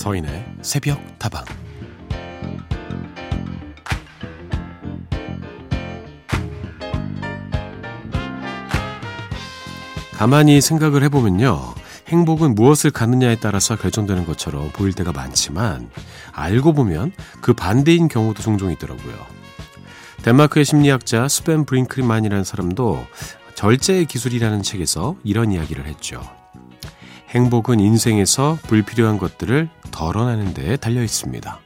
서인의 0.00 0.46
새벽 0.62 0.98
다방 1.18 1.44
가만히 10.14 10.62
생각을 10.62 11.02
해보면요. 11.04 11.74
행복은 12.08 12.54
무엇을 12.54 12.90
갖느냐에 12.90 13.36
따라서 13.36 13.76
결정되는 13.76 14.24
것처럼 14.24 14.70
보일 14.72 14.94
때가 14.94 15.12
많지만 15.12 15.90
알고 16.32 16.72
보면 16.72 17.12
그 17.42 17.52
반대인 17.52 18.08
경우도 18.08 18.42
종종 18.42 18.72
있더라고요. 18.72 19.14
덴마크의 20.22 20.64
심리학자 20.64 21.28
스벤 21.28 21.66
브링크만이라는 21.66 22.42
사람도 22.42 23.04
절제의 23.54 24.06
기술이라는 24.06 24.62
책에서 24.62 25.16
이런 25.24 25.52
이야기를 25.52 25.84
했죠. 25.84 26.39
행복은 27.30 27.78
인생에서 27.78 28.58
불필요한 28.62 29.16
것들을 29.16 29.68
덜어내는 29.92 30.52
데에 30.52 30.76
달려 30.76 31.02
있습니다. 31.02 31.60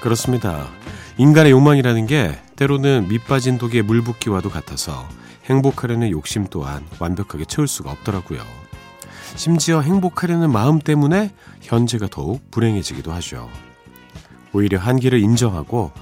그렇습니다. 0.00 0.68
인간의 1.18 1.50
욕망이라는 1.50 2.06
게 2.06 2.38
때로는 2.54 3.08
밑 3.08 3.26
빠진 3.26 3.58
독에 3.58 3.82
물 3.82 4.00
붓기와도 4.02 4.48
같아서 4.48 5.08
행복하려는 5.48 6.10
욕심 6.10 6.46
또한 6.48 6.84
완벽하게 6.98 7.44
채울 7.44 7.68
수가 7.68 7.90
없더라고요. 7.90 8.40
심지어 9.36 9.80
행복하려는 9.80 10.50
마음 10.50 10.78
때문에 10.78 11.32
현재가 11.60 12.08
더욱 12.10 12.50
불행해지기도 12.50 13.12
하죠. 13.12 13.48
오히려 14.52 14.78
한계를 14.78 15.20
인정하고 15.20 15.92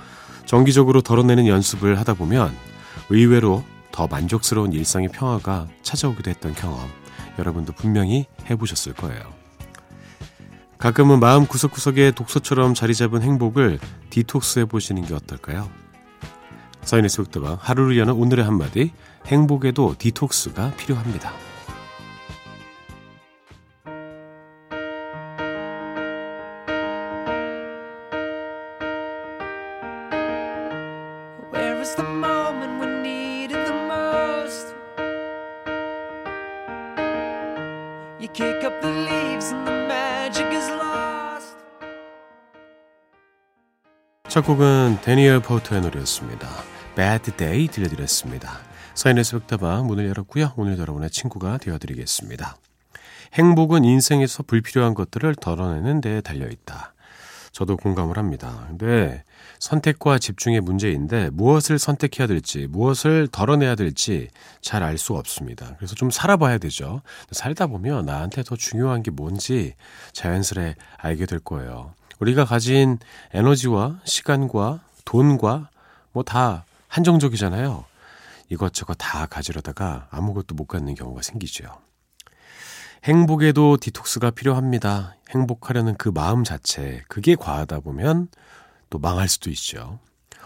정기적으로 0.47 1.03
덜어내는 1.03 1.47
연습을 1.47 1.98
하다 1.98 2.14
보면 2.14 2.55
의외로 3.11 3.64
더 3.92 4.06
만족스러운 4.06 4.72
일상의 4.72 5.08
평화가 5.08 5.69
찾아오기도 5.83 6.31
했던 6.31 6.55
경험 6.55 6.88
여러분도 7.38 7.72
분명히 7.72 8.27
해보셨을 8.48 8.94
거예요. 8.94 9.22
가끔은 10.78 11.20
마음 11.20 11.47
구석구석에 11.47 12.12
독서처럼 12.12 12.75
자리 12.75 12.94
잡은 12.94 13.22
행복을 13.22 13.78
디톡스 14.10 14.60
해보시는 14.60 15.06
게 15.06 15.14
어떨까요? 15.14 15.69
서인의 16.83 17.08
속도방 17.08 17.58
하루를 17.60 17.98
여는 17.98 18.14
오늘의 18.14 18.44
한마디 18.44 18.92
행복에도 19.27 19.94
디톡스가 19.98 20.72
필요합니다. 20.77 21.32
첫 44.28 44.44
곡은 44.44 44.98
데니얼 45.00 45.41
포터의 45.41 45.80
노래였습니다. 45.80 46.47
Bad 46.94 47.32
Day 47.38 47.69
들려드렸습니다. 47.69 48.66
사인의 48.97 49.25
새벽다방 49.25 49.86
문을 49.86 50.08
열었고요. 50.08 50.55
오늘 50.56 50.78
여러분의 50.78 51.11
친구가 51.11 51.58
되어드리겠습니다. 51.58 52.56
행복은 53.34 53.84
인생에서 53.84 54.43
불필요한 54.44 54.94
것들을 54.94 55.34
덜어내는 55.34 56.00
데 56.00 56.22
달려있다. 56.22 56.94
저도 57.53 57.76
공감을 57.76 58.16
합니다. 58.16 58.65
근데 58.69 59.22
선택과 59.59 60.19
집중의 60.19 60.60
문제인데 60.62 61.31
무엇을 61.31 61.78
선택해야 61.78 62.26
될지, 62.26 62.66
무엇을 62.66 63.28
덜어내야 63.31 63.75
될지 63.75 64.28
잘 64.62 64.82
알 64.82 64.97
수 64.99 65.15
없습니다. 65.15 65.75
그래서 65.76 65.94
좀 65.94 66.10
살아봐야 66.10 66.56
되죠. 66.59 67.03
살다 67.31 67.66
보면 67.66 68.06
나한테 68.06 68.43
더 68.43 68.56
중요한 68.56 69.03
게 69.03 69.10
뭔지 69.10 69.75
자연스레 70.12 70.75
알게 70.97 71.26
될 71.26 71.38
거예요. 71.38 71.93
우리가 72.19 72.47
가진 72.47 72.99
에너지와 73.34 74.00
시간과 74.04 74.81
돈과 75.04 75.69
뭐 76.12 76.22
다 76.25 76.65
한정적이잖아요. 76.88 77.84
이것저것 78.48 78.94
다 78.94 79.26
가지려다가 79.26 80.08
아무것도 80.10 80.54
못 80.54 80.66
갖는 80.66 80.94
경우가 80.94 81.22
생기죠. 81.22 81.66
행복에도 83.04 83.76
디톡스가 83.76 84.30
필요합니다. 84.32 85.16
행복하려는 85.30 85.96
그 85.96 86.08
마음 86.08 86.44
자체, 86.44 87.02
그게 87.08 87.34
과하다 87.34 87.80
보면 87.80 88.28
또 88.90 88.98
망할 88.98 89.28
수도 89.28 89.50
있죠. 89.50 90.00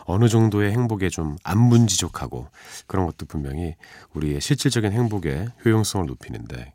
어느 0.05 0.29
정도의 0.29 0.73
행복에 0.73 1.09
좀 1.09 1.37
안문지족하고 1.45 2.49
그런 2.87 3.07
것도 3.07 3.27
분명히 3.27 3.77
우리의 4.13 4.41
실질적인 4.41 4.93
행복의 4.93 5.49
효용성을 5.65 6.07
높이는데 6.07 6.75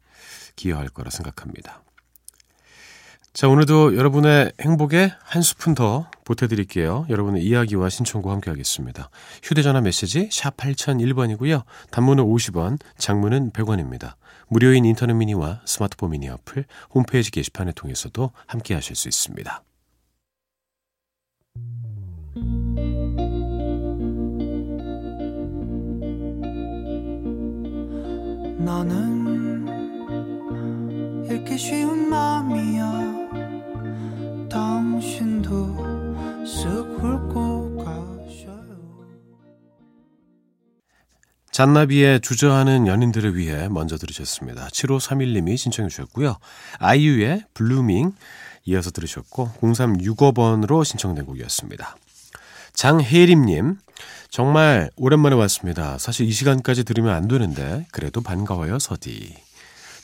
기여할 0.55 0.89
거라 0.89 1.09
생각합니다. 1.09 1.84
자, 3.35 3.49
오늘도 3.49 3.97
여러분의 3.97 4.53
행복에 4.61 5.11
한 5.21 5.41
스푼 5.41 5.75
더 5.75 6.09
보태드릴게요. 6.23 7.05
여러분의 7.09 7.43
이야기와 7.43 7.89
신청과 7.89 8.31
함께 8.31 8.49
하겠습니다. 8.49 9.09
휴대전화 9.43 9.81
메시지 9.81 10.29
샵 10.31 10.55
8001번이고요. 10.55 11.63
단문은 11.91 12.23
50원, 12.23 12.79
장문은 12.97 13.51
100원입니다. 13.51 14.13
무료인 14.47 14.85
인터넷 14.85 15.15
미니와 15.15 15.63
스마트폰 15.65 16.11
미니 16.11 16.29
어플, 16.29 16.63
홈페이지 16.93 17.29
게시판을 17.29 17.73
통해서도 17.73 18.31
함께 18.47 18.73
하실 18.73 18.95
수 18.95 19.09
있습니다. 19.09 19.63
나는 28.59 29.65
이렇게 31.29 31.57
쉬운 31.57 32.09
마음이야 32.09 33.24
잔나비의 41.55 42.19
주저하는 42.19 42.85
연인들을 42.85 43.37
위해 43.37 43.69
먼저 43.69 43.95
들으셨습니다. 43.97 44.67
7531님이 44.67 45.55
신청해 45.55 45.87
주셨고요. 45.87 46.37
아이유의 46.79 47.45
블루밍 47.53 48.11
이어서 48.65 48.91
들으셨고 48.91 49.51
0365번으로 49.61 50.83
신청된 50.83 51.25
곡이었습니다. 51.25 51.95
장혜림님 52.73 53.77
정말 54.29 54.89
오랜만에 54.97 55.37
왔습니다. 55.37 55.97
사실 55.97 56.27
이 56.27 56.31
시간까지 56.31 56.83
들으면 56.83 57.13
안 57.13 57.29
되는데 57.29 57.87
그래도 57.93 58.19
반가워요 58.19 58.77
서디. 58.77 59.44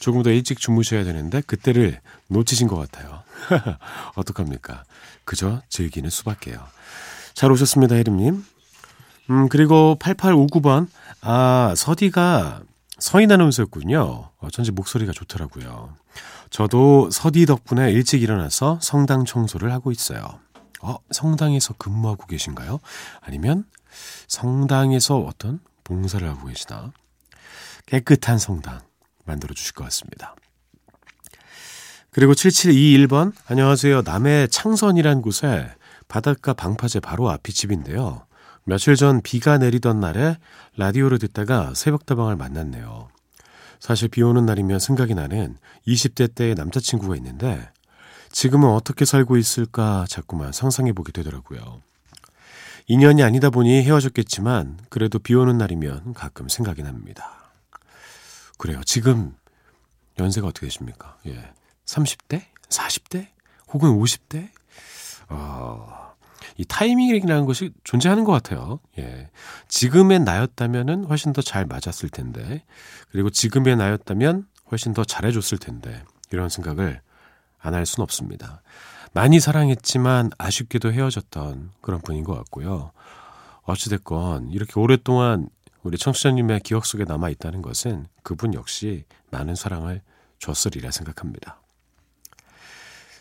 조금 0.01 0.23
더 0.23 0.31
일찍 0.31 0.59
주무셔야 0.59 1.03
되는데 1.03 1.41
그때를 1.41 2.01
놓치신 2.27 2.67
것 2.67 2.75
같아요. 2.75 3.21
어떡합니까? 4.15 4.83
그저 5.25 5.61
즐기는 5.69 6.09
수밖에요. 6.09 6.57
잘 7.35 7.51
오셨습니다, 7.51 7.95
혜림님. 7.95 8.43
음, 9.29 9.47
그리고 9.49 9.95
8859번. 9.99 10.87
아, 11.21 11.75
서디가 11.77 12.61
서인 12.97 13.31
아나운서였군요. 13.31 14.31
어쩐지 14.39 14.71
목소리가 14.71 15.11
좋더라고요. 15.11 15.93
저도 16.49 17.11
서디 17.11 17.45
덕분에 17.45 17.91
일찍 17.91 18.23
일어나서 18.23 18.79
성당 18.81 19.23
청소를 19.23 19.71
하고 19.71 19.91
있어요. 19.91 20.39
어, 20.81 20.95
성당에서 21.11 21.75
근무하고 21.77 22.25
계신가요? 22.25 22.79
아니면 23.21 23.65
성당에서 24.27 25.19
어떤 25.19 25.59
봉사를 25.83 26.27
하고 26.27 26.47
계시나? 26.47 26.91
깨끗한 27.85 28.39
성당. 28.39 28.81
만들어 29.25 29.53
주실 29.53 29.73
것 29.73 29.83
같습니다. 29.85 30.35
그리고 32.11 32.33
7721번 32.33 33.33
안녕하세요. 33.47 34.01
남해 34.01 34.47
창선이란 34.47 35.21
곳에 35.21 35.69
바닷가 36.07 36.53
방파제 36.53 36.99
바로 36.99 37.29
앞이 37.29 37.53
집인데요. 37.53 38.25
며칠 38.65 38.95
전 38.95 39.21
비가 39.21 39.57
내리던 39.57 39.99
날에 39.99 40.37
라디오를 40.77 41.19
듣다가 41.19 41.73
새벽다방을 41.73 42.35
만났네요. 42.35 43.09
사실 43.79 44.09
비 44.09 44.21
오는 44.21 44.45
날이면 44.45 44.79
생각이 44.79 45.15
나는 45.15 45.57
20대 45.87 46.35
때의 46.35 46.55
남자친구가 46.55 47.15
있는데 47.15 47.69
지금은 48.31 48.69
어떻게 48.69 49.05
살고 49.05 49.37
있을까 49.37 50.05
자꾸만 50.07 50.51
상상해 50.51 50.93
보게 50.93 51.11
되더라고요. 51.11 51.81
인연이 52.87 53.23
아니다 53.23 53.49
보니 53.49 53.83
헤어졌겠지만 53.83 54.79
그래도 54.89 55.17
비 55.17 55.33
오는 55.33 55.57
날이면 55.57 56.13
가끔 56.13 56.49
생각이 56.49 56.83
납니다. 56.83 57.40
그래요. 58.61 58.79
지금 58.85 59.35
연세가 60.19 60.45
어떻게 60.45 60.67
되십니까? 60.67 61.17
예. 61.25 61.51
30대? 61.85 62.43
40대? 62.69 63.29
혹은 63.73 63.89
50대? 63.89 64.49
어, 65.29 66.13
이 66.57 66.65
타이밍이라는 66.65 67.47
것이 67.47 67.73
존재하는 67.83 68.23
것 68.23 68.31
같아요. 68.31 68.79
예. 68.99 69.31
지금의 69.67 70.19
나였다면은 70.19 71.05
훨씬 71.05 71.33
더 71.33 71.41
잘 71.41 71.65
맞았을 71.65 72.09
텐데, 72.09 72.63
그리고 73.11 73.31
지금의 73.31 73.77
나였다면 73.77 74.45
훨씬 74.69 74.93
더 74.93 75.03
잘해줬을 75.03 75.57
텐데, 75.57 76.03
이런 76.31 76.47
생각을 76.47 77.01
안할순 77.57 78.03
없습니다. 78.03 78.61
많이 79.11 79.39
사랑했지만 79.39 80.29
아쉽게도 80.37 80.93
헤어졌던 80.93 81.71
그런 81.81 81.99
분인 82.01 82.23
것 82.23 82.35
같고요. 82.35 82.91
어찌됐건 83.63 84.51
이렇게 84.51 84.79
오랫동안 84.79 85.49
우리 85.83 85.97
청취자님의 85.97 86.61
기억 86.61 86.85
속에 86.85 87.05
남아 87.05 87.29
있다는 87.29 87.61
것은 87.61 88.07
그분 88.23 88.53
역시 88.53 89.05
많은 89.31 89.55
사랑을 89.55 90.01
줬으리라 90.39 90.91
생각합니다. 90.91 91.59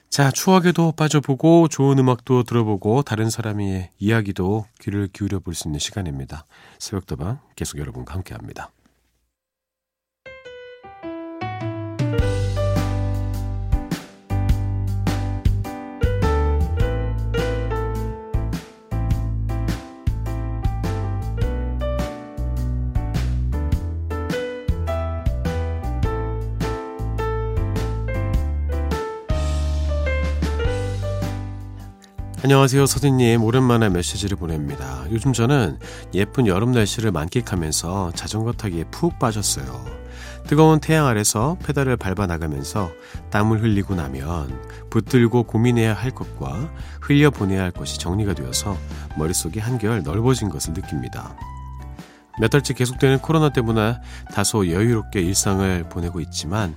자, 0.09 0.31
추억에도 0.33 0.93
빠져보고 0.93 1.69
좋은 1.69 1.99
음악도 1.99 2.43
들어보고 2.43 3.03
다른 3.03 3.31
사람의 3.31 3.91
이야기도 3.99 4.67
귀를 4.81 5.09
기울여 5.13 5.39
볼 5.39 5.55
수 5.55 5.69
있는 5.69 5.79
시간입니다. 5.79 6.47
새벽다방 6.79 7.39
계속 7.55 7.79
여러분과 7.79 8.15
함께 8.15 8.35
합니다. 8.35 8.71
안녕하세요, 32.43 32.87
서진님. 32.87 33.45
오랜만에 33.45 33.91
메시지를 33.91 34.39
보냅니다. 34.39 35.05
요즘 35.11 35.35
저는 35.35 35.79
예쁜 36.15 36.47
여름 36.47 36.73
날씨를 36.73 37.11
만끽하면서 37.13 38.13
자전거 38.15 38.53
타기에 38.53 38.85
푹 38.85 39.19
빠졌어요. 39.19 39.85
뜨거운 40.47 40.81
태양 40.81 41.07
아래서 41.07 41.59
페달을 41.63 41.99
밟아 41.99 42.27
나가면서 42.27 42.91
땀을 43.31 43.63
흘리고 43.63 43.95
나면 43.95 44.59
붙들고 44.89 45.43
고민해야 45.43 45.93
할 45.93 46.13
것과 46.13 46.71
흘려 47.03 47.31
보내야 47.31 47.63
할 47.63 47.73
것이 47.73 47.99
정리가 47.99 48.33
되어서 48.33 48.75
머릿속이 49.19 49.59
한결 49.59 50.03
넓어진 50.03 50.49
것을 50.49 50.73
느낍니다. 50.73 51.37
몇 52.41 52.49
달째 52.49 52.73
계속되는 52.73 53.19
코로나 53.19 53.51
때문에 53.51 53.97
다소 54.33 54.71
여유롭게 54.71 55.21
일상을 55.21 55.91
보내고 55.91 56.21
있지만 56.21 56.75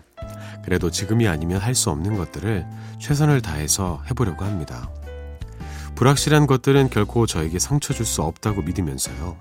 그래도 0.66 0.92
지금이 0.92 1.26
아니면 1.30 1.62
할 1.62 1.74
수 1.74 1.90
없는 1.90 2.18
것들을 2.18 2.66
최선을 3.00 3.42
다해서 3.42 4.02
해보려고 4.10 4.44
합니다. 4.44 4.90
불확실한 5.96 6.48
것들은 6.48 6.90
결코 6.90 7.26
저에게 7.26 7.60
상처 7.60 7.94
줄 7.94 8.06
수 8.06 8.22
없다고 8.24 8.62
믿으면서요. 8.64 9.38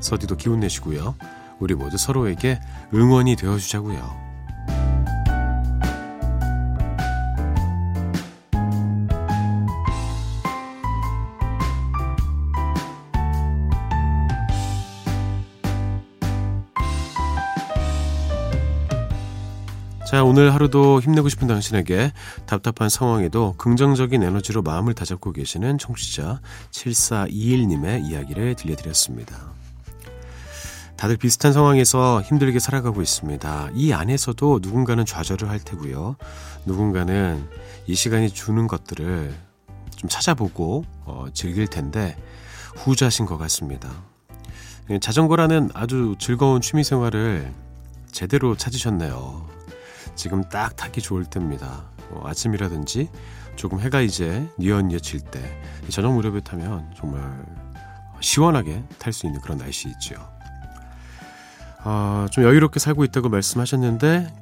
서디도 0.00 0.36
기운 0.36 0.60
내시고요. 0.60 1.14
우리 1.58 1.74
모두 1.74 1.96
서로에게 1.96 2.60
응원이 2.94 3.36
되어 3.36 3.56
주자고요. 3.58 4.27
자, 20.08 20.24
오늘 20.24 20.54
하루도 20.54 21.02
힘내고 21.02 21.28
싶은 21.28 21.46
당신에게 21.48 22.14
답답한 22.46 22.88
상황에도 22.88 23.54
긍정적인 23.58 24.22
에너지로 24.22 24.62
마음을 24.62 24.94
다잡고 24.94 25.32
계시는 25.32 25.76
청취자 25.76 26.40
7421님의 26.70 28.06
이야기를 28.06 28.54
들려드렸습니다. 28.54 29.36
다들 30.96 31.18
비슷한 31.18 31.52
상황에서 31.52 32.22
힘들게 32.22 32.58
살아가고 32.58 33.02
있습니다. 33.02 33.68
이 33.74 33.92
안에서도 33.92 34.60
누군가는 34.62 35.04
좌절을 35.04 35.50
할 35.50 35.58
테고요. 35.58 36.16
누군가는 36.64 37.46
이 37.86 37.94
시간이 37.94 38.30
주는 38.30 38.66
것들을 38.66 39.34
좀 39.94 40.08
찾아보고 40.08 40.86
어, 41.04 41.26
즐길 41.34 41.66
텐데 41.66 42.16
후자신 42.76 43.26
것 43.26 43.36
같습니다. 43.36 43.90
자전거라는 45.02 45.68
아주 45.74 46.14
즐거운 46.18 46.62
취미 46.62 46.82
생활을 46.82 47.52
제대로 48.10 48.56
찾으셨네요. 48.56 49.58
지금 50.18 50.42
딱 50.48 50.74
타기 50.74 51.00
좋을 51.00 51.24
때입니다. 51.24 51.84
어, 52.10 52.22
아침이라든지 52.26 53.08
조금 53.54 53.78
해가 53.80 54.00
이제 54.00 54.46
뉘엿뉘엿질 54.58 55.20
때 55.20 55.62
저녁 55.88 56.12
무렵에 56.12 56.40
타면 56.40 56.92
정말 56.96 57.22
시원하게 58.20 58.82
탈 58.98 59.12
수 59.12 59.26
있는 59.26 59.40
그런 59.40 59.58
날씨 59.58 59.88
있죠. 59.90 60.16
어, 61.84 62.26
좀 62.32 62.42
여유롭게 62.42 62.80
살고 62.80 63.04
있다고 63.04 63.28
말씀하셨는데 63.28 64.34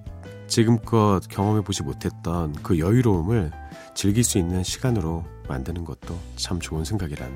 지금껏 0.49 1.20
경험해 1.28 1.61
보지 1.61 1.82
못했던 1.82 2.55
그 2.62 2.79
여유로움을 2.79 3.50
즐길 3.94 4.25
수 4.25 4.38
있는 4.38 4.64
시간으로 4.64 5.25
만드는 5.46 5.84
것도 5.84 6.19
참 6.37 6.58
좋은 6.58 6.84
생각이란 6.87 7.31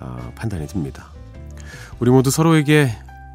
어, 0.00 0.32
판단이 0.34 0.66
듭니다. 0.66 1.10
우리 2.00 2.10
모두 2.10 2.32
서로에게 2.32 2.90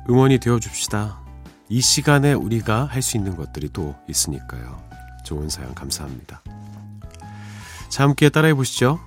응원이 0.09 0.39
되어 0.39 0.59
줍시다. 0.59 1.26
이 1.69 1.81
시간에 1.81 2.33
우리가 2.33 2.85
할 2.85 3.01
수 3.01 3.17
있는 3.17 3.35
것들이 3.35 3.69
또 3.73 3.95
있으니까요. 4.07 4.81
좋은 5.25 5.49
사연 5.49 5.73
감사합니다. 5.75 6.41
자, 7.89 8.03
함께 8.03 8.29
따라해 8.29 8.53
보시죠. 8.53 8.99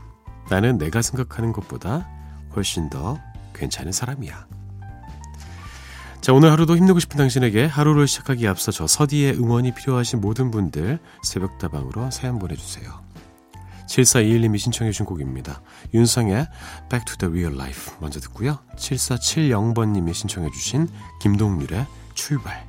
나는 0.51 0.79
내가 0.79 1.03
생각하는 1.03 1.53
것보다 1.53 2.09
훨씬 2.55 2.91
더 2.91 3.19
괜찮은 3.55 3.93
사람이야. 3.93 4.47
자, 6.21 6.33
오늘 6.35 6.51
하루도 6.51 6.77
힘내고 6.77 6.99
싶은 7.01 7.17
당신에게 7.17 7.65
하루를 7.65 8.07
시작하기 8.07 8.47
앞서 8.47 8.73
저 8.73 8.87
서디의 8.87 9.35
응원이 9.39 9.73
필요하신 9.75 10.21
모든 10.21 10.51
분들 10.51 10.99
새벽다방으로 11.23 12.11
사연 12.11 12.39
보내주세요. 12.39 13.01
7421님이 13.87 14.59
신청해 14.59 14.93
주신 14.93 15.07
곡입니다. 15.07 15.63
윤성의 15.95 16.47
Back 16.91 17.05
to 17.07 17.17
the 17.17 17.31
Real 17.33 17.55
Life 17.55 17.95
먼저 18.01 18.21
듣고요. 18.21 18.59
7470번님이 18.77 20.15
신청해 20.15 20.51
주신 20.51 20.89
김동률의 21.23 21.87
출발. 22.31 22.65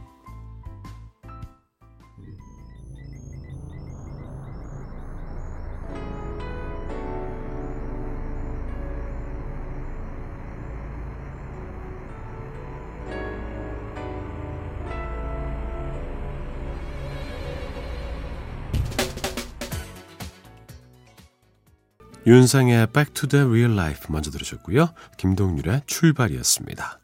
윤상의 22.25 22.87
Back 22.87 23.13
to 23.13 23.29
the 23.29 23.45
Real 23.45 23.73
Life 23.73 24.07
먼저 24.09 24.31
들으셨고요. 24.31 24.91
김동률의 25.17 25.83
출발이었습니다. 25.85 27.00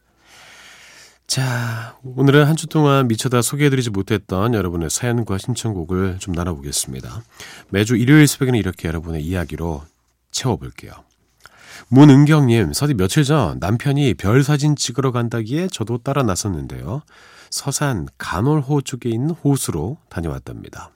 자, 1.27 1.97
오늘은 2.03 2.45
한 2.45 2.55
주 2.55 2.67
동안 2.67 3.07
미쳐다 3.07 3.41
소개해드리지 3.41 3.89
못했던 3.89 4.53
여러분의 4.53 4.89
사연과 4.89 5.37
신청곡을 5.37 6.19
좀 6.19 6.33
나눠보겠습니다. 6.33 7.21
매주 7.69 7.95
일요일 7.97 8.27
새벽에는 8.27 8.57
이렇게 8.57 8.87
여러분의 8.87 9.23
이야기로 9.23 9.83
채워볼게요. 10.31 10.93
문은경님, 11.89 12.73
서디 12.73 12.93
며칠 12.95 13.23
전 13.23 13.59
남편이 13.59 14.15
별 14.15 14.41
사진 14.43 14.75
찍으러 14.75 15.11
간다기에 15.11 15.67
저도 15.67 15.99
따라 15.99 16.23
나섰는데요. 16.23 17.01
서산 17.49 18.07
간월호 18.17 18.81
쪽에 18.81 19.09
있는 19.09 19.31
호수로 19.31 19.97
다녀왔답니다. 20.09 20.91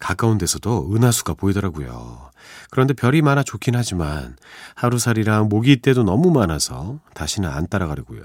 가까운 0.00 0.36
데서도 0.38 0.90
은하수가 0.94 1.34
보이더라고요. 1.34 2.30
그런데 2.70 2.92
별이 2.92 3.22
많아 3.22 3.44
좋긴 3.44 3.76
하지만 3.76 4.36
하루살이랑 4.74 5.48
모기 5.48 5.80
떼도 5.80 6.02
너무 6.02 6.30
많아서 6.30 6.98
다시는 7.14 7.48
안 7.48 7.66
따라가려고요. 7.68 8.22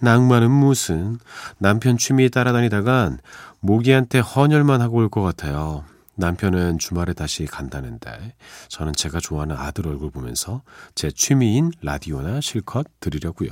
낭만은 0.00 0.50
무슨 0.50 1.18
남편 1.58 1.98
취미 1.98 2.30
따라다니다간 2.30 3.18
모기한테 3.60 4.20
헌혈만 4.20 4.80
하고 4.80 4.98
올 4.98 5.08
것 5.08 5.22
같아요. 5.22 5.84
남편은 6.16 6.78
주말에 6.78 7.12
다시 7.12 7.46
간다는데 7.46 8.34
저는 8.68 8.92
제가 8.92 9.20
좋아하는 9.20 9.56
아들 9.56 9.86
얼굴 9.86 10.10
보면서 10.10 10.62
제 10.94 11.10
취미인 11.10 11.70
라디오나 11.82 12.40
실컷 12.40 12.86
들으려고요. 13.00 13.50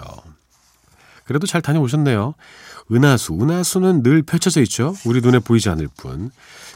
그래도 1.25 1.47
잘 1.47 1.61
다녀오셨네요. 1.63 2.35
은하수, 2.93 3.35
은하수는 3.41 4.03
늘 4.03 4.23
펼쳐져 4.23 4.61
있죠. 4.63 4.95
우리 5.07 5.21
눈에 5.21 5.39
보이지 5.41 5.69
않을 5.71 5.89
뿐. 5.97 6.31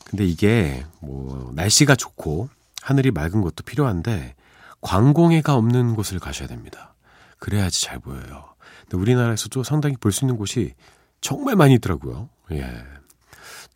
근데 0.08 0.24
이게 0.24 0.84
뭐 1.00 1.52
날씨가 1.54 1.94
좋고 1.96 2.48
하늘이 2.82 3.10
맑은 3.10 3.42
것도 3.42 3.62
필요한데 3.64 4.34
광공해가 4.80 5.54
없는 5.54 5.94
곳을 5.94 6.18
가셔야 6.18 6.48
됩니다. 6.48 6.94
그래야지 7.38 7.82
잘 7.82 7.98
보여요. 8.00 8.49
우리나라에서도 8.96 9.62
상당히 9.62 9.96
볼 9.96 10.12
수 10.12 10.24
있는 10.24 10.36
곳이 10.36 10.74
정말 11.20 11.56
많이 11.56 11.74
있더라고요. 11.74 12.28
예. 12.52 12.84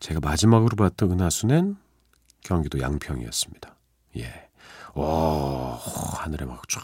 제가 0.01 0.21
마지막으로 0.21 0.77
봤던 0.77 1.13
은하수는 1.13 1.77
경기도 2.43 2.81
양평이었습니다. 2.81 3.75
예. 4.19 4.49
오, 4.95 5.77
하늘에 6.17 6.45
막 6.47 6.69
쫙 6.69 6.81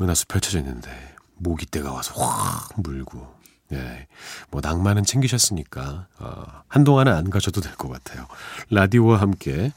은하수 0.00 0.26
펼쳐져 0.26 0.58
있는데 0.60 0.90
모기떼가 1.36 1.92
와서 1.92 2.14
확 2.16 2.70
물고 2.80 3.26
예. 3.72 4.06
뭐 4.50 4.60
낭만은 4.62 5.04
챙기셨으니까 5.04 6.06
어, 6.18 6.44
한동안은 6.68 7.12
안 7.12 7.30
가셔도 7.30 7.60
될 7.60 7.74
것 7.76 7.88
같아요. 7.88 8.26
라디오와 8.70 9.20
함께 9.20 9.72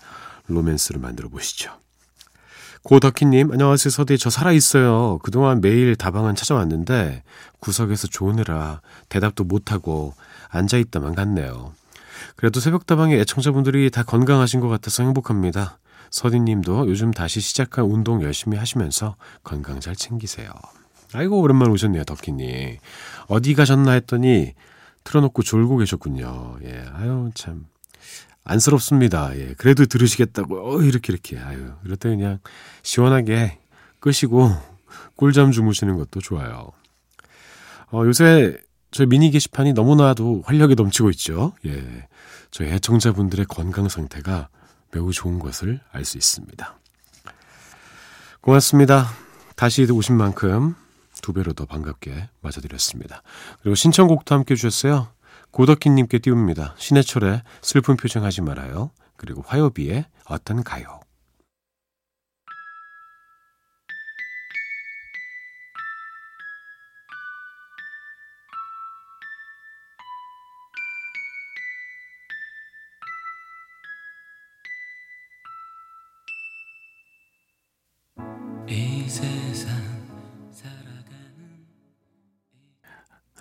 로맨스를 0.47 1.00
만들어 1.01 1.29
보시죠. 1.29 1.77
고덕희님, 2.83 3.51
안녕하세요. 3.51 3.91
서디. 3.91 4.17
저 4.17 4.31
살아있어요. 4.31 5.19
그동안 5.21 5.61
매일 5.61 5.95
다방은 5.95 6.33
찾아왔는데 6.33 7.21
구석에서 7.59 8.07
좋으느라 8.07 8.81
대답도 9.09 9.43
못하고 9.43 10.15
앉아있다만 10.50 11.13
갔네요. 11.13 11.73
그래도 12.35 12.59
새벽 12.59 12.88
다방의 12.88 13.19
애청자분들이 13.19 13.91
다 13.91 14.01
건강하신 14.01 14.61
것 14.61 14.67
같아서 14.67 15.03
행복합니다. 15.03 15.77
서디님도 16.09 16.89
요즘 16.89 17.11
다시 17.11 17.39
시작한 17.39 17.85
운동 17.85 18.23
열심히 18.23 18.57
하시면서 18.57 19.15
건강 19.43 19.79
잘 19.79 19.95
챙기세요. 19.95 20.50
아이고, 21.13 21.39
오랜만에 21.39 21.71
오셨네요, 21.71 22.03
덕희님. 22.03 22.77
어디 23.27 23.53
가셨나 23.53 23.91
했더니 23.91 24.53
틀어놓고 25.03 25.43
졸고 25.43 25.77
계셨군요. 25.77 26.57
예, 26.63 26.83
아유, 26.93 27.29
참. 27.35 27.67
안쓰럽습니다. 28.43 29.38
예. 29.38 29.53
그래도 29.57 29.86
들으시겠다고, 29.86 30.75
어, 30.75 30.81
이렇게, 30.81 31.13
이렇게. 31.13 31.38
아유, 31.39 31.74
이럴 31.86 31.98
때 31.98 32.10
그냥 32.10 32.39
시원하게 32.83 33.60
끄시고 34.00 34.51
꿀잠 35.15 35.51
주무시는 35.51 35.98
것도 35.98 36.19
좋아요. 36.21 36.71
어, 37.91 38.03
요새 38.05 38.57
저희 38.89 39.07
미니 39.07 39.31
게시판이 39.31 39.74
너무나도 39.74 40.43
활력이 40.45 40.75
넘치고 40.75 41.10
있죠. 41.12 41.53
예. 41.65 42.07
저희 42.50 42.69
애청자분들의 42.69 43.45
건강 43.45 43.88
상태가 43.88 44.50
매우 44.91 45.12
좋은 45.13 45.39
것을 45.39 45.79
알 45.91 46.03
수 46.03 46.17
있습니다. 46.17 46.77
고맙습니다. 48.41 49.07
다시 49.55 49.83
오신 49.89 50.15
만큼 50.17 50.75
두 51.21 51.31
배로 51.31 51.53
더 51.53 51.65
반갑게 51.65 52.29
맞아드렸습니다. 52.41 53.21
그리고 53.62 53.75
신청곡도 53.75 54.33
함께 54.33 54.55
주셨어요. 54.55 55.07
고덕희님께 55.51 56.20
띄웁니다. 56.20 56.75
신해철의 56.77 57.41
슬픈 57.62 57.98
표정하지 57.98 58.41
말아요. 58.41 58.91
그리고 59.17 59.43
화요비의 59.46 60.05
어떤 60.25 60.63
가요. 60.63 61.00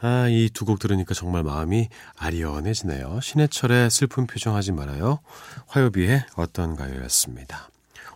아, 0.02 0.28
이 0.28 0.48
두 0.50 0.64
곡 0.64 0.78
들으니까 0.78 1.14
정말 1.14 1.42
마음이 1.42 1.88
아리언해지네요. 2.16 3.20
신해철의 3.20 3.90
슬픈 3.90 4.26
표정 4.26 4.56
하지 4.56 4.72
말아요. 4.72 5.20
화요비의 5.66 6.24
어떤 6.36 6.74
가요였습니다. 6.76 7.68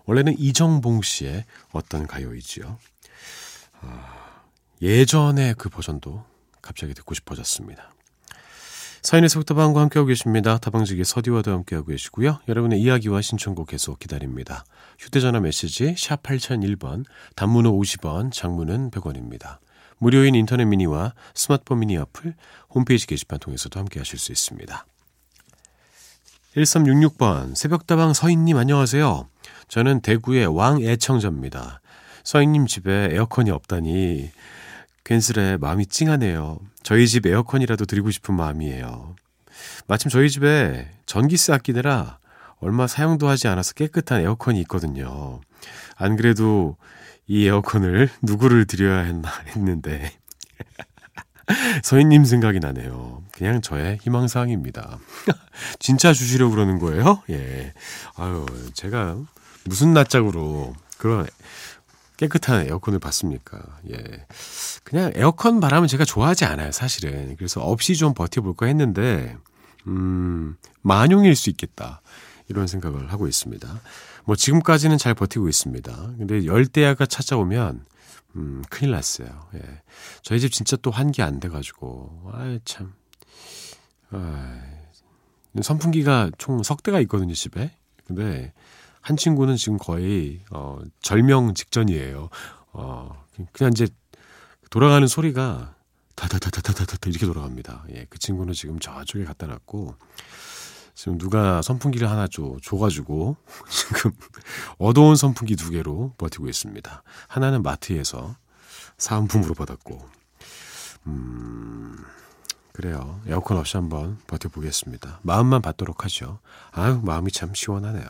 원래는 0.06 0.38
이정봉 0.38 1.02
씨의 1.02 1.44
어떤 1.72 2.06
가요이지요. 2.06 2.78
아, 3.82 4.40
예전의 4.80 5.54
그 5.58 5.68
버전도 5.68 6.24
갑자기 6.62 6.94
듣고 6.94 7.14
싶어졌습니다. 7.14 7.90
사인의 9.02 9.28
속다방과 9.28 9.82
함께하고 9.82 10.06
계십니다. 10.08 10.56
다방지기 10.56 11.04
서디와도 11.04 11.52
함께하고 11.52 11.88
계시고요. 11.88 12.40
여러분의 12.48 12.80
이야기와 12.80 13.20
신청곡 13.20 13.68
계속 13.68 13.98
기다립니다. 13.98 14.64
휴대전화 14.98 15.40
메시지 15.40 15.94
샵 15.98 16.22
8001번, 16.22 17.04
단문은 17.36 17.70
50원, 17.70 18.32
장문은 18.32 18.90
100원입니다. 18.90 19.58
무료인 19.98 20.34
인터넷 20.34 20.64
미니와 20.64 21.14
스마트폰 21.34 21.80
미니 21.80 21.96
어플, 21.96 22.34
홈페이지 22.70 23.06
게시판 23.06 23.38
통해서도 23.38 23.78
함께 23.78 24.00
하실 24.00 24.18
수 24.18 24.32
있습니다. 24.32 24.86
1366번 26.56 27.54
새벽다방 27.54 28.12
서인님 28.12 28.56
안녕하세요. 28.56 29.28
저는 29.68 30.00
대구의 30.00 30.46
왕 30.46 30.80
애청자입니다. 30.82 31.80
서인님 32.22 32.66
집에 32.66 33.08
에어컨이 33.12 33.50
없다니 33.50 34.30
괜스레 35.04 35.58
마음이 35.58 35.86
찡하네요. 35.86 36.60
저희 36.82 37.06
집 37.08 37.26
에어컨이라도 37.26 37.84
드리고 37.86 38.10
싶은 38.10 38.34
마음이에요. 38.34 39.16
마침 39.86 40.10
저희 40.10 40.30
집에 40.30 40.90
전기세 41.06 41.52
아끼느라 41.52 42.18
얼마 42.60 42.86
사용도 42.86 43.28
하지 43.28 43.48
않아서 43.48 43.74
깨끗한 43.74 44.22
에어컨이 44.22 44.60
있거든요. 44.62 45.40
안 45.96 46.16
그래도 46.16 46.76
이 47.26 47.46
에어컨을 47.46 48.10
누구를 48.22 48.66
드려야 48.66 48.98
했나 48.98 49.30
했는데 49.48 50.12
서인님 51.82 52.24
생각이 52.24 52.58
나네요. 52.58 53.22
그냥 53.32 53.60
저의 53.60 53.98
희망사항입니다. 54.02 54.98
진짜 55.78 56.12
주시려고 56.12 56.54
그러는 56.54 56.78
거예요? 56.78 57.22
예. 57.30 57.74
아유, 58.16 58.46
제가 58.72 59.18
무슨 59.64 59.92
낯짝으로 59.92 60.74
그런 60.96 61.26
깨끗한 62.16 62.66
에어컨을 62.66 62.98
받습니까? 62.98 63.60
예. 63.90 64.26
그냥 64.84 65.12
에어컨 65.14 65.60
바람은 65.60 65.88
제가 65.88 66.04
좋아하지 66.04 66.44
않아요, 66.46 66.72
사실은. 66.72 67.36
그래서 67.36 67.60
없이 67.60 67.94
좀 67.94 68.14
버텨볼까 68.14 68.66
했는데, 68.66 69.36
음, 69.86 70.56
만용일 70.80 71.34
수 71.36 71.50
있겠다. 71.50 72.00
이런 72.48 72.66
생각을 72.66 73.12
하고 73.12 73.26
있습니다. 73.26 73.80
뭐 74.24 74.36
지금까지는 74.36 74.98
잘 74.98 75.14
버티고 75.14 75.48
있습니다. 75.48 75.92
근데 76.18 76.46
열대야가 76.46 77.06
찾아오면 77.06 77.84
음, 78.36 78.62
큰일 78.68 78.92
났어요. 78.92 79.48
예. 79.54 79.60
저희 80.22 80.40
집 80.40 80.50
진짜 80.52 80.76
또 80.76 80.90
환기 80.90 81.22
안 81.22 81.38
돼가지고, 81.40 82.30
아 82.32 82.58
참. 82.64 82.94
아, 84.10 84.60
선풍기가 85.62 86.30
총 86.38 86.62
석 86.62 86.82
대가 86.82 86.98
있거든요, 87.00 87.32
집에. 87.34 87.70
근데 88.06 88.52
한 89.00 89.16
친구는 89.16 89.56
지금 89.56 89.78
거의, 89.78 90.42
어, 90.50 90.80
절명 91.00 91.54
직전이에요. 91.54 92.28
어, 92.72 93.24
그냥 93.52 93.72
이제 93.72 93.86
돌아가는 94.70 95.06
소리가 95.06 95.76
다다다다다다다 96.16 97.10
이렇게 97.10 97.26
돌아갑니다. 97.26 97.84
예, 97.94 98.06
그 98.10 98.18
친구는 98.18 98.52
지금 98.54 98.80
저쪽에 98.80 99.24
갖다 99.24 99.46
놨고, 99.46 99.94
지금 100.94 101.18
누가 101.18 101.60
선풍기를 101.60 102.08
하나 102.10 102.26
줘, 102.26 102.56
줘가지고 102.62 103.36
지금 103.68 104.12
어두운 104.78 105.16
선풍기 105.16 105.56
두 105.56 105.70
개로 105.70 106.12
버티고 106.18 106.48
있습니다. 106.48 107.02
하나는 107.28 107.62
마트에서 107.62 108.36
사은품으로 108.96 109.54
받았고, 109.54 110.08
음, 111.06 111.96
그래요. 112.72 113.20
에어컨 113.26 113.56
없이 113.56 113.76
한번 113.76 114.18
버텨보겠습니다. 114.26 115.20
마음만 115.22 115.62
받도록 115.62 116.04
하죠. 116.04 116.38
아유, 116.72 117.00
마음이 117.02 117.30
참 117.32 117.54
시원하네요. 117.54 118.04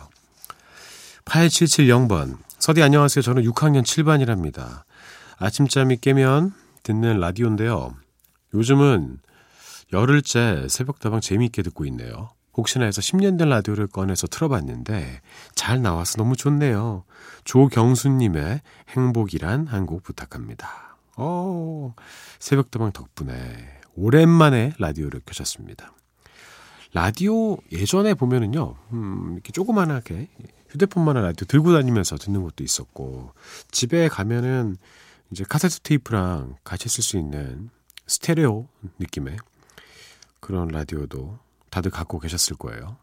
8770번. 1.25 2.39
서디 2.59 2.83
안녕하세요. 2.83 3.23
저는 3.23 3.43
6학년 3.45 3.83
7반이랍니다. 3.83 4.85
아침잠이 5.39 6.01
깨면 6.01 6.55
듣는 6.83 7.19
라디오인데요. 7.19 7.95
요즘은 8.55 9.19
열흘째 9.93 10.67
새벽다방 10.69 11.21
재미있게 11.21 11.63
듣고 11.63 11.85
있네요. 11.87 12.31
혹시나 12.57 12.85
해서 12.85 13.01
10년 13.01 13.39
된 13.39 13.49
라디오를 13.49 13.87
꺼내서 13.89 14.27
틀어봤는데 14.29 15.21
잘 15.55 15.83
나와서 15.83 16.17
너무 16.19 16.37
좋네요. 16.37 17.05
조경수님의 17.45 18.61
행복이란 18.91 19.67
한 19.67 19.87
곡 19.87 20.03
부탁합니다. 20.03 20.97
어, 21.17 21.95
새벽다방 22.39 22.93
덕분에 22.93 23.81
오랜만에 23.95 24.73
라디오를 24.79 25.21
켜셨습니다. 25.27 25.93
라디오 26.93 27.59
예전에 27.73 28.15
보면은요, 28.15 28.75
음, 28.93 29.33
이렇게 29.35 29.53
조그만하게 29.53 30.29
휴대폰만한 30.71 31.25
라디오 31.25 31.45
들고 31.47 31.73
다니면서 31.73 32.17
듣는 32.17 32.43
것도 32.43 32.65
있었고, 32.65 33.33
집에 33.71 34.09
가면은 34.09 34.77
이제 35.31 35.45
카세트 35.49 35.81
테이프랑 35.81 36.57
같이 36.65 36.89
쓸 36.89 37.03
수 37.03 37.17
있는 37.19 37.71
스테레오 38.07 38.69
느낌의 39.01 39.37
그런 40.41 40.69
라디오도 40.69 41.39
다들 41.75 41.91
갖고 41.91 42.21
계셨을 42.21 42.57
거예요. 42.57 42.97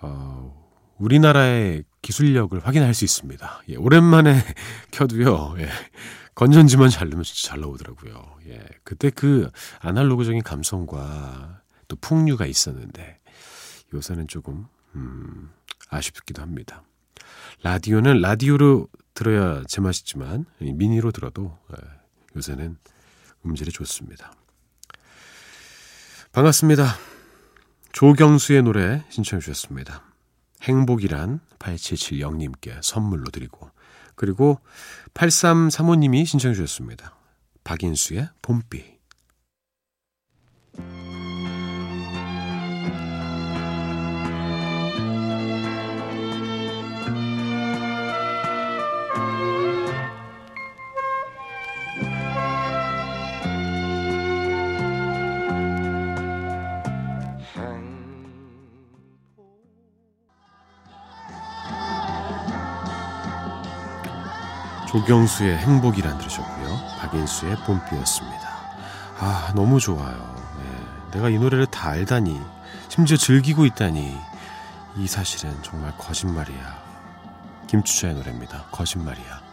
어, 0.00 0.54
우리나라의 0.98 1.82
기술력을 2.00 2.56
확인할 2.64 2.94
수 2.94 3.04
있습니다. 3.04 3.62
예, 3.70 3.74
오랜만에 3.74 4.36
켜도요, 4.92 5.56
예, 5.58 5.68
건전지만 6.36 6.90
잘 6.90 7.08
넣으면 7.08 7.24
진짜 7.24 7.48
잘 7.48 7.60
나오더라고요. 7.60 8.36
예, 8.46 8.64
그때 8.84 9.10
그 9.10 9.50
아날로그적인 9.80 10.44
감성과 10.44 11.62
또 11.88 11.96
풍류가 11.96 12.46
있었는데, 12.46 13.18
요새는 13.92 14.28
조금, 14.28 14.66
음, 14.94 15.50
아쉽기도 15.88 16.42
합니다. 16.42 16.84
라디오는 17.64 18.20
라디오로 18.20 18.86
들어야 19.12 19.64
제맛이지만, 19.66 20.44
미니로 20.60 21.10
들어도, 21.10 21.58
예, 21.72 21.82
요새는 22.36 22.78
음질이 23.44 23.72
좋습니다. 23.72 24.32
반갑습니다. 26.30 27.15
조경수의 27.96 28.62
노래 28.62 29.02
신청해 29.08 29.40
주셨습니다. 29.40 30.02
행복이란 30.60 31.40
8770님께 31.58 32.82
선물로 32.82 33.30
드리고 33.30 33.70
그리고 34.16 34.60
8335님이 35.14 36.26
신청해 36.26 36.54
주셨습니다. 36.54 37.16
박인수의 37.64 38.28
봄비 38.42 38.95
조경수의 64.96 65.58
행복이란 65.58 66.16
들으셨고요. 66.16 66.80
박인수의 67.00 67.56
봄비였습니다. 67.66 68.48
아, 69.18 69.52
너무 69.54 69.78
좋아요. 69.78 70.34
네, 70.58 71.10
내가 71.12 71.28
이 71.28 71.38
노래를 71.38 71.66
다 71.66 71.90
알다니, 71.90 72.40
심지어 72.88 73.18
즐기고 73.18 73.66
있다니, 73.66 74.18
이 74.96 75.06
사실은 75.06 75.54
정말 75.62 75.92
거짓말이야. 75.98 76.78
김추자의 77.66 78.14
노래입니다. 78.14 78.64
거짓말이야. 78.70 79.45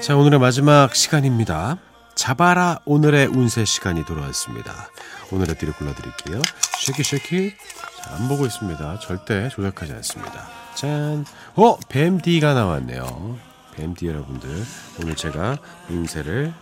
자, 0.00 0.16
오늘의 0.16 0.40
마지막 0.40 0.94
시간입니다. 0.94 1.78
잡아라 2.14 2.80
오늘의 2.84 3.26
운세 3.26 3.64
시간이 3.64 4.04
돌아왔습니다. 4.04 4.90
오늘의 5.30 5.56
띠를 5.56 5.74
골라드릴게요. 5.74 6.42
쉐키 6.80 7.02
쉐키. 7.02 7.54
자, 8.02 8.14
안 8.14 8.28
보고 8.28 8.46
있습니다. 8.46 8.98
절대 9.00 9.48
조작하지 9.48 9.92
않습니다. 9.92 10.48
짠. 10.74 11.24
어, 11.54 11.78
뱀띠가 11.88 12.54
나왔네요. 12.54 13.38
뱀띠 13.76 14.06
여러분들. 14.06 14.64
오늘 15.02 15.16
제가 15.16 15.58
운세를 15.88 16.52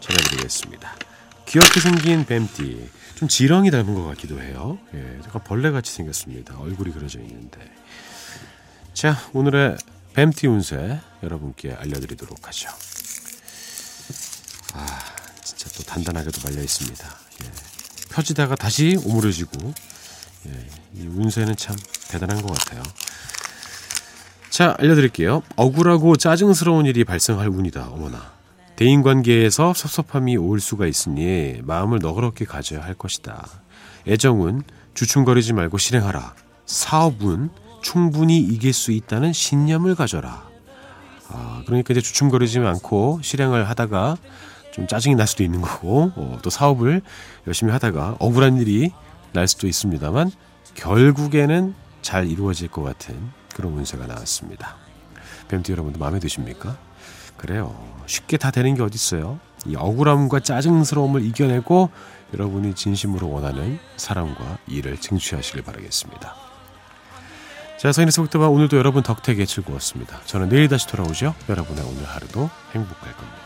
전해드리겠습니다. 0.00 0.94
귀엽게 1.46 1.80
생긴 1.80 2.24
뱀띠. 2.24 2.90
좀 3.14 3.28
지렁이 3.28 3.70
닮은 3.70 3.94
것 3.94 4.04
같기도 4.04 4.42
해요. 4.42 4.78
예, 4.94 5.18
약간 5.24 5.42
벌레같이 5.42 5.92
생겼습니다. 5.92 6.58
얼굴이 6.58 6.92
그려져 6.92 7.20
있는데. 7.20 7.58
자, 8.92 9.16
오늘의 9.32 9.78
뱀띠 10.14 10.46
운세 10.46 11.00
여러분께 11.22 11.72
알려드리도록 11.72 12.46
하죠. 12.48 12.68
아, 14.74 14.86
진짜 15.42 15.70
또 15.76 15.82
단단하게도 15.84 16.40
말려 16.44 16.62
있습니다. 16.62 17.18
예. 17.44 17.50
펴지다가 18.10 18.54
다시 18.54 18.98
오므려지고, 19.04 19.72
예, 20.46 20.66
이 20.94 21.06
운세는 21.06 21.56
참 21.56 21.76
대단한 22.08 22.42
것 22.42 22.52
같아요. 22.58 22.82
자, 24.50 24.74
알려드릴게요. 24.78 25.42
억울하고 25.56 26.16
짜증스러운 26.16 26.86
일이 26.86 27.04
발생할 27.04 27.48
운이다. 27.48 27.88
어머나. 27.88 28.36
대인 28.76 29.02
관계에서 29.02 29.72
섭섭함이 29.72 30.36
올 30.36 30.60
수가 30.60 30.86
있으니 30.86 31.60
마음을 31.64 31.98
너그럽게 32.00 32.44
가져야 32.44 32.82
할 32.82 32.94
것이다. 32.94 33.46
애정은 34.06 34.62
주춤거리지 34.94 35.54
말고 35.54 35.78
실행하라. 35.78 36.34
사업은 36.66 37.50
충분히 37.80 38.38
이길 38.38 38.72
수 38.72 38.92
있다는 38.92 39.32
신념을 39.32 39.94
가져라. 39.94 40.46
아, 41.28 41.62
그러니까 41.66 41.92
이제 41.92 42.00
주춤거리지 42.00 42.58
않고 42.58 43.20
실행을 43.22 43.68
하다가 43.68 44.16
좀 44.72 44.86
짜증이 44.86 45.14
날 45.14 45.26
수도 45.26 45.42
있는 45.42 45.62
거고, 45.62 46.12
어, 46.14 46.38
또 46.42 46.50
사업을 46.50 47.00
열심히 47.46 47.72
하다가 47.72 48.16
억울한 48.18 48.58
일이 48.58 48.92
날 49.32 49.48
수도 49.48 49.66
있습니다만, 49.66 50.30
결국에는 50.74 51.74
잘 52.02 52.28
이루어질 52.28 52.68
것 52.68 52.82
같은 52.82 53.16
그런 53.54 53.72
운세가 53.72 54.06
나왔습니다. 54.06 54.76
뱀띠 55.48 55.72
여러분도 55.72 55.98
마음에 55.98 56.18
드십니까? 56.18 56.76
그래요. 57.46 57.72
쉽게 58.06 58.38
다 58.38 58.50
되는 58.50 58.74
게 58.74 58.82
어딨어요. 58.82 59.38
이 59.66 59.76
억울함과 59.76 60.40
짜증스러움을 60.40 61.24
이겨내고 61.24 61.90
여러분이 62.34 62.74
진심으로 62.74 63.30
원하는 63.30 63.78
사랑과 63.96 64.58
일을 64.66 64.98
쟁취하시길 64.98 65.62
바라겠습니다. 65.62 66.34
자, 67.78 67.92
서인의 67.92 68.10
속도와 68.10 68.48
오늘도 68.48 68.76
여러분 68.76 69.04
덕택에 69.04 69.46
즐거웠습니다. 69.46 70.22
저는 70.24 70.48
내일 70.48 70.68
다시 70.68 70.88
돌아오죠. 70.88 71.36
여러분의 71.48 71.84
오늘 71.84 72.04
하루도 72.04 72.50
행복할 72.74 73.12
겁니다. 73.12 73.45